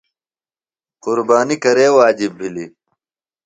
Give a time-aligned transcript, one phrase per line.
[1.03, 2.71] قُربانی کرے واجب بِھلیۡ؟